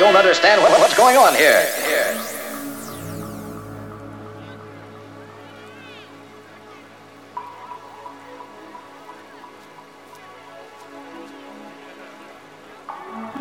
don't 0.00 0.16
understand 0.16 0.62
what, 0.62 0.70
what's 0.80 0.96
going 0.96 1.14
on 1.14 1.34
here. 1.34 1.62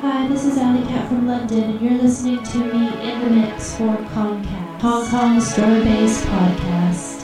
Hi, 0.02 0.28
this 0.28 0.44
is 0.44 0.58
Alley 0.58 0.86
Cat 0.86 1.08
from 1.08 1.28
London, 1.28 1.64
and 1.64 1.82
you're 1.82 1.94
listening 1.94 2.44
to 2.44 2.58
me 2.58 3.10
in 3.10 3.22
the 3.22 3.30
mix 3.30 3.78
for 3.78 3.96
Concast, 4.14 4.82
Hong 4.82 5.08
Kong's 5.10 5.56
drum-based 5.56 6.26
podcast. 6.26 7.19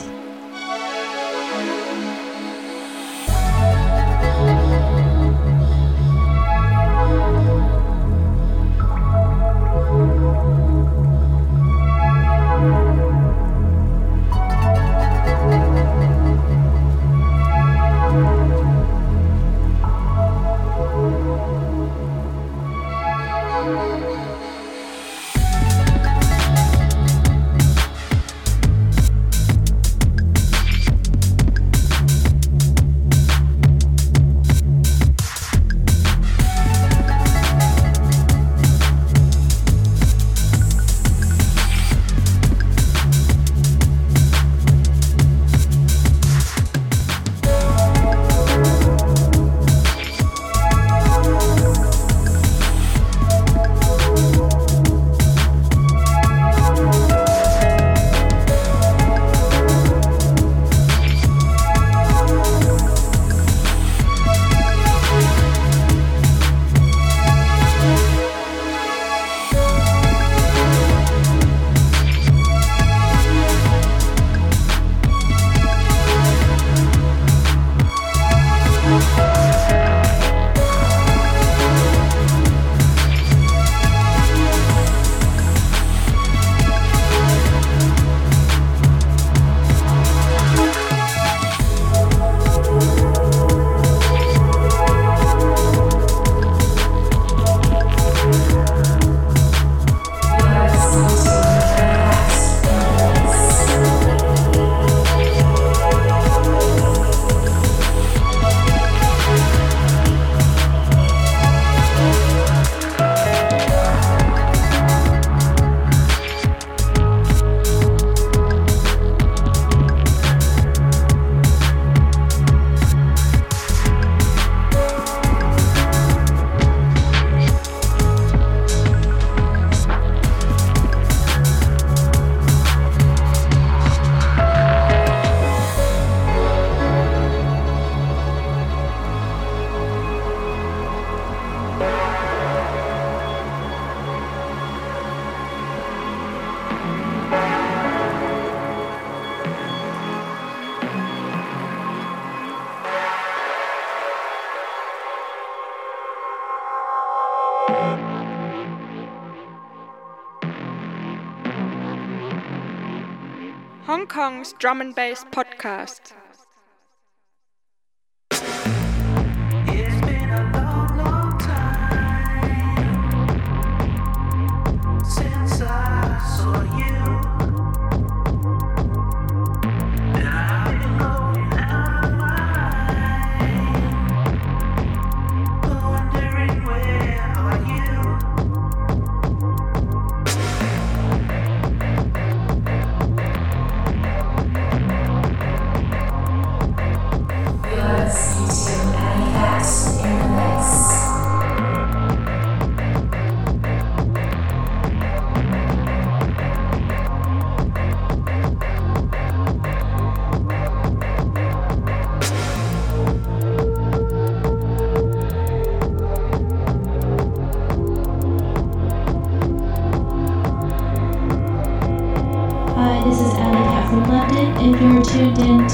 Drum 164.54 164.82
and 164.82 164.96
bass 164.96 165.26
podcast. 165.32 166.14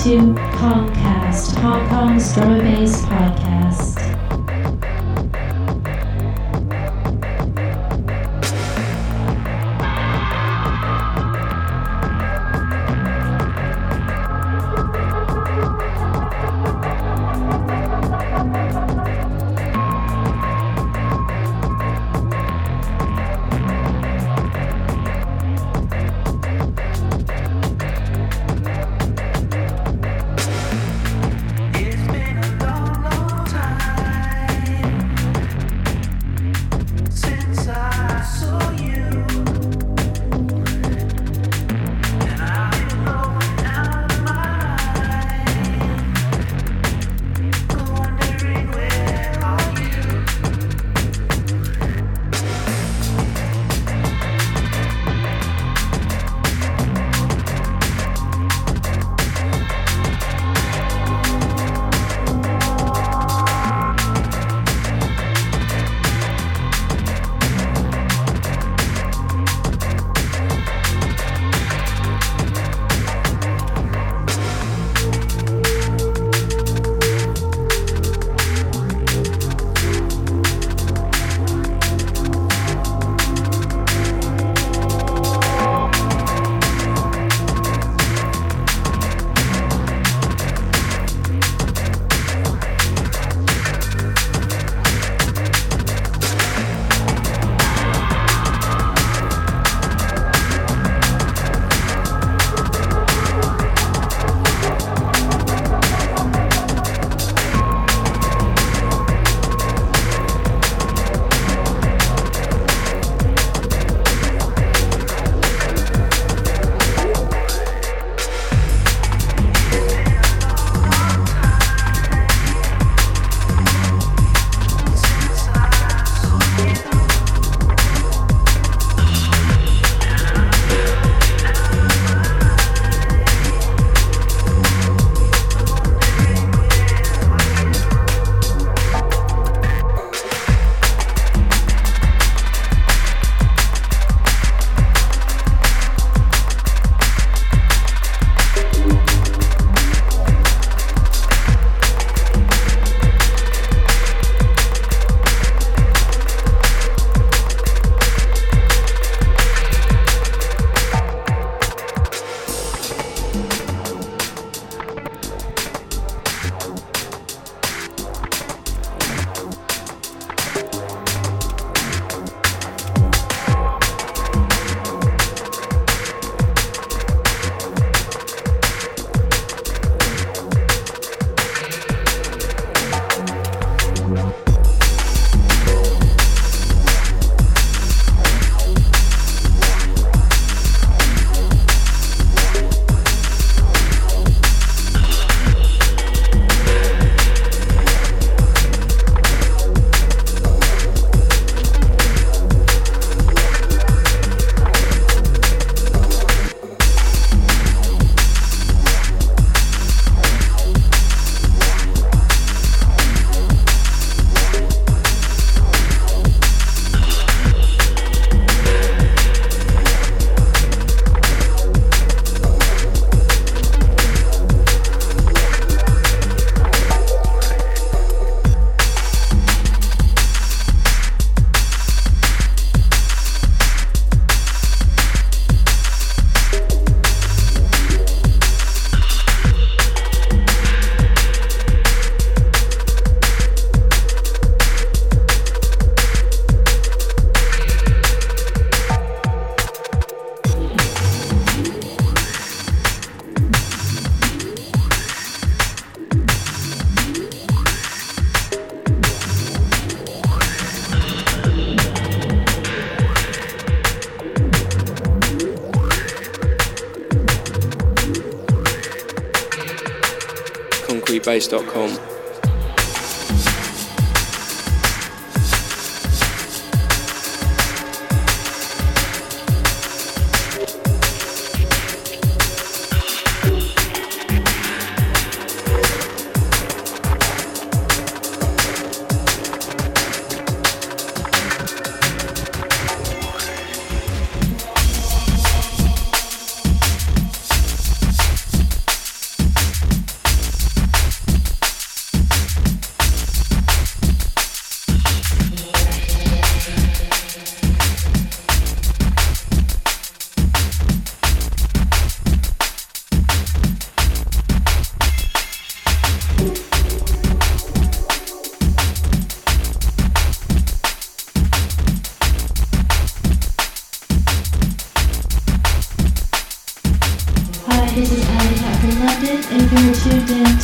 Tuned 0.04 0.40
in 0.40 0.91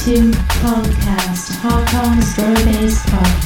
to 0.08 0.32
Podcast 0.64 1.60
Hong 1.60 1.86
Kong's 1.88 2.32
Story 2.32 2.54
Based 2.64 3.06
Podcast. 3.08 3.37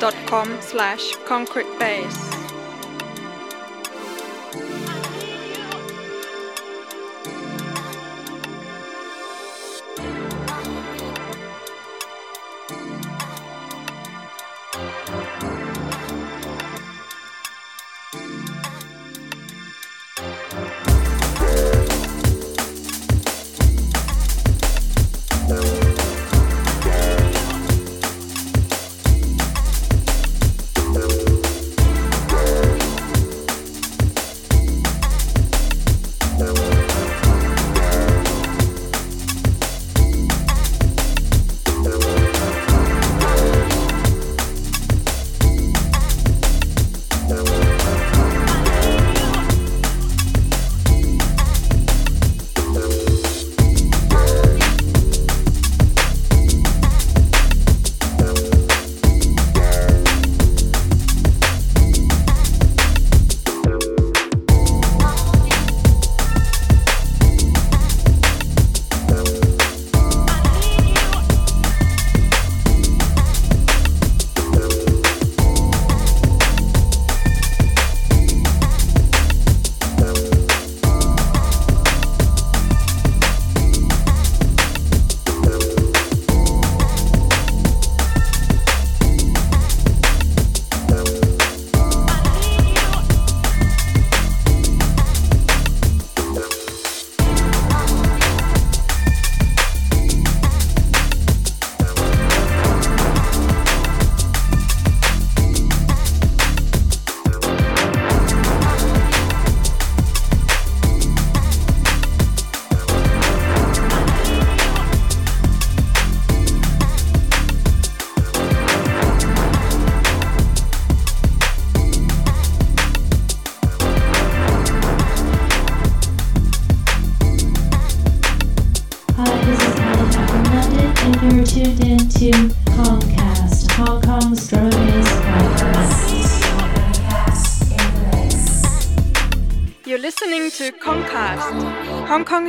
myspace.com 0.00 0.60
slash 0.60 1.12
concretebase. 1.26 2.29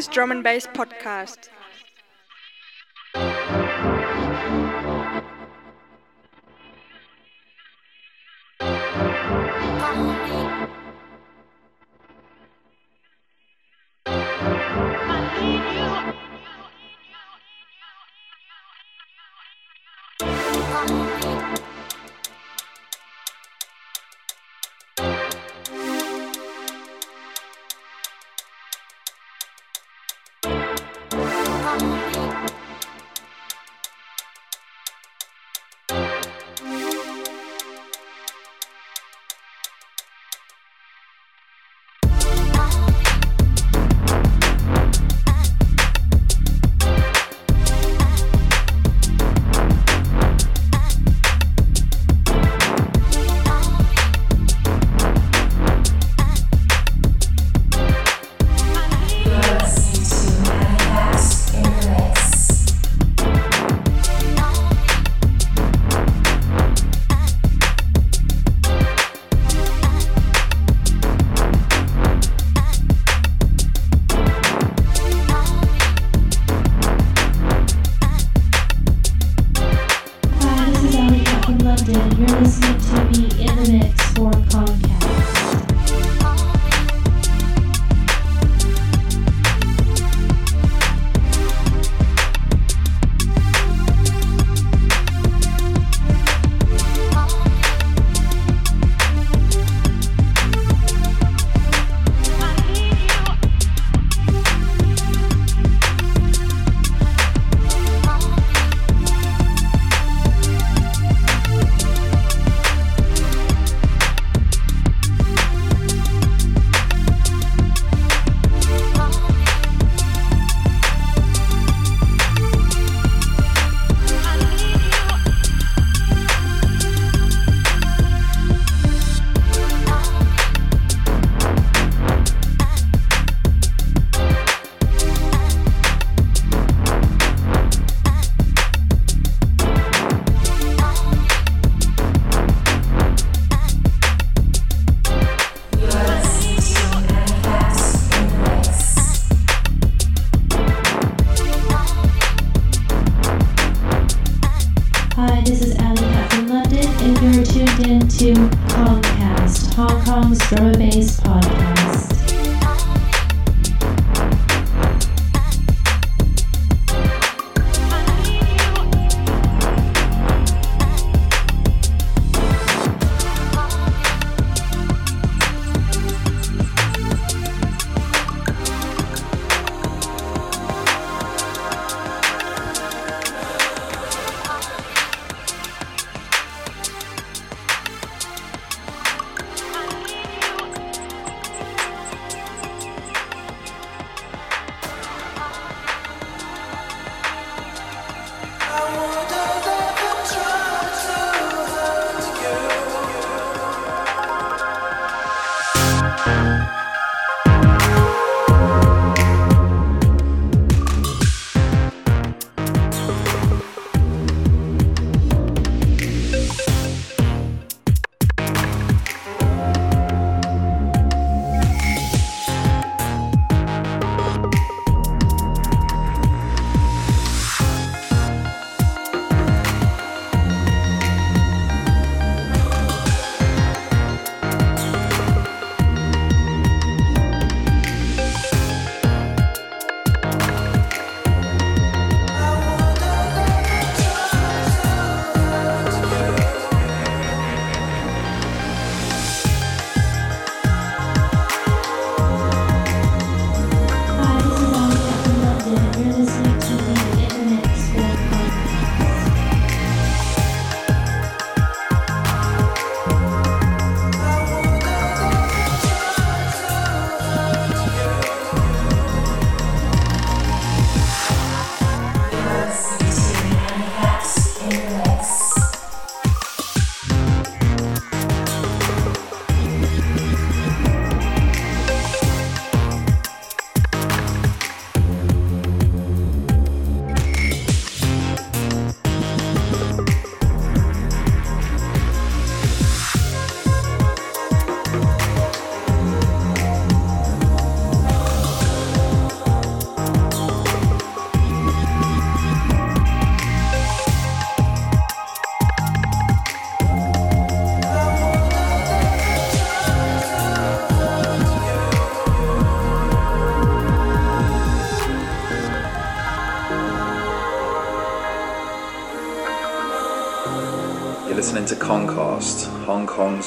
Drum 0.08 0.32
and 0.32 0.44
bass 0.44 0.68
podcast. 0.68 1.50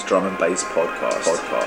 Drum 0.07 0.27
and 0.27 0.39
bass 0.39 0.63
podcast. 0.65 1.23
Podcast. 1.25 1.64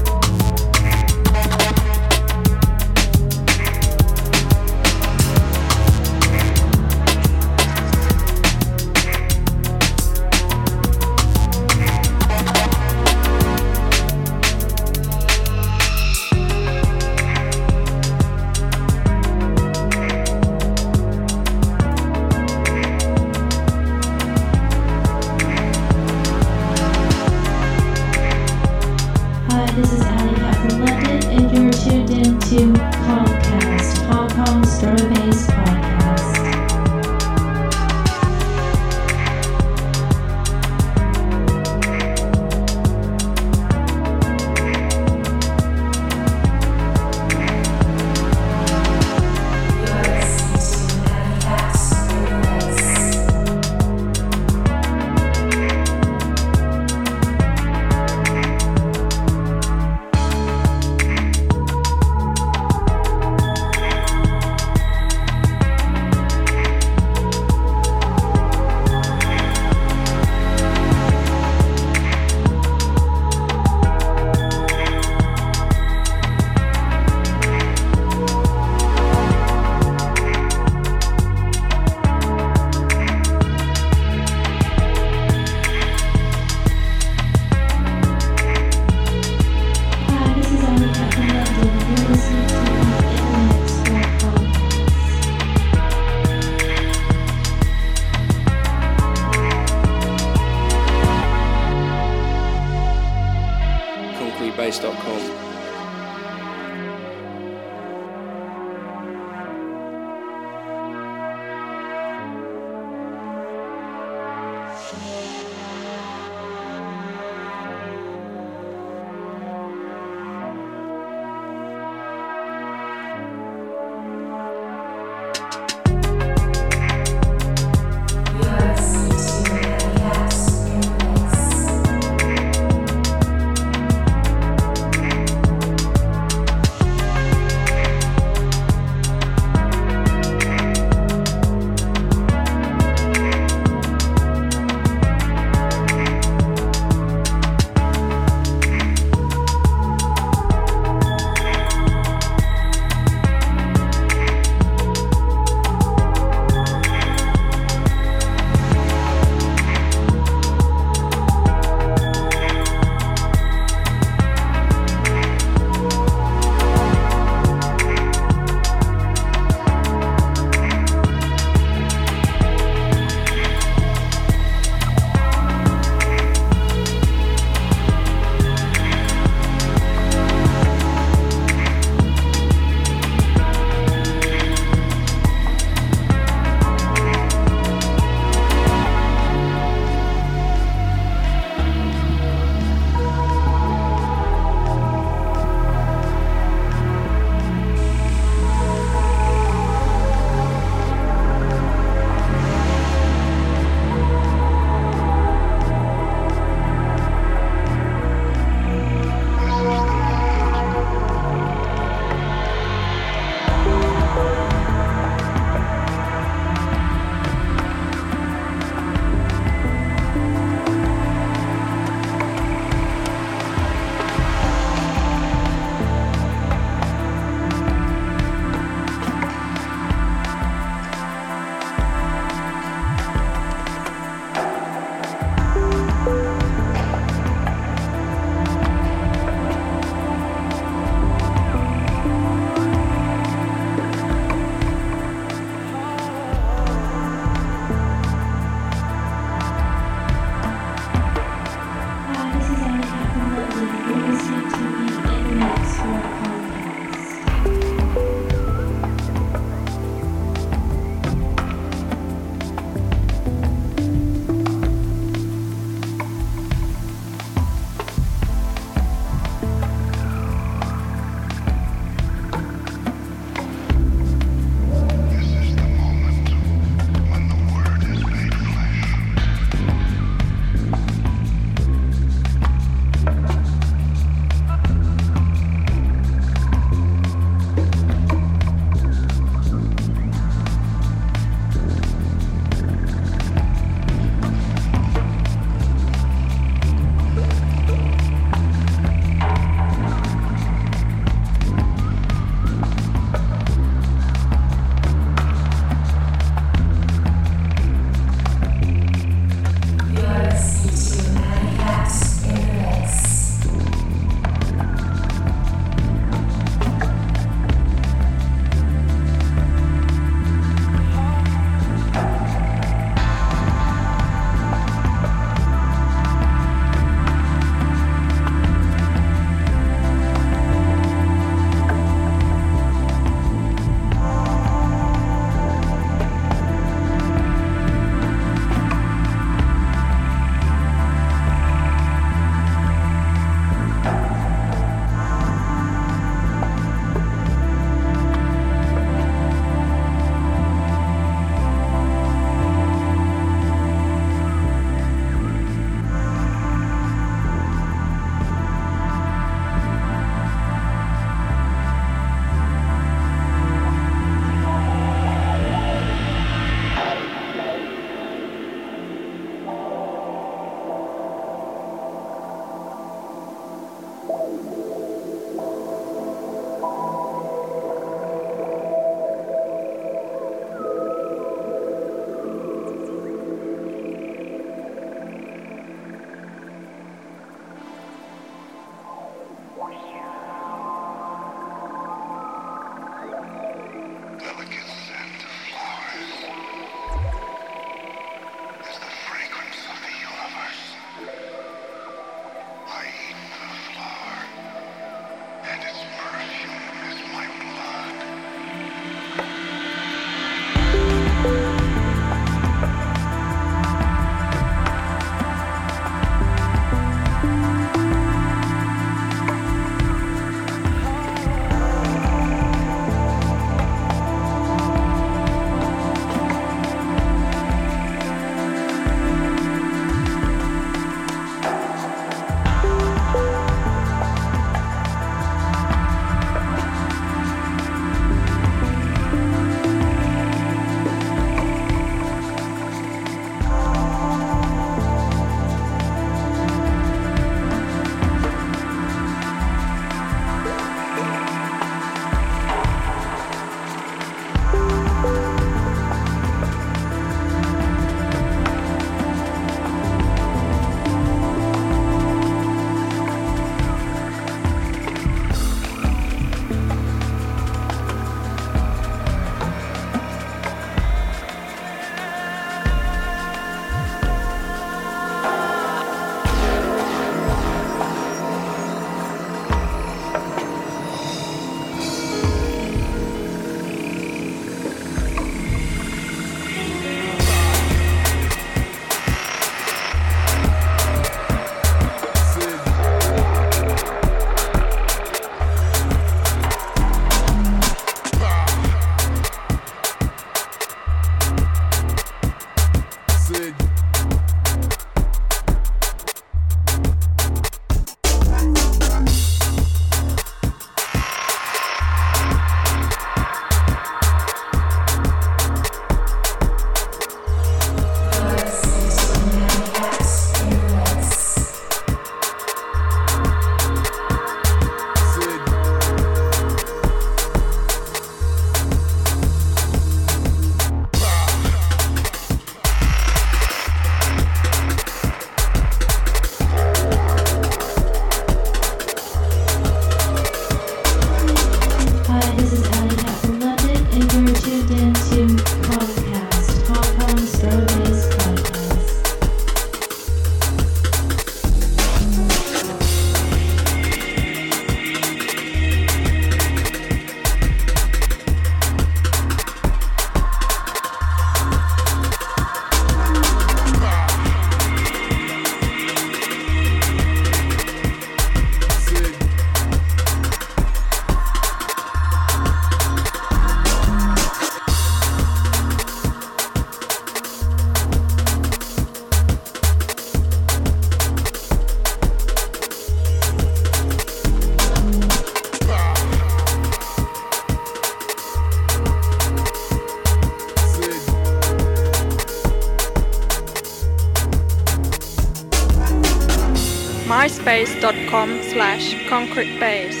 myspace.com 598.11 598.43
slash 598.43 598.95
concretebase. 599.07 600.00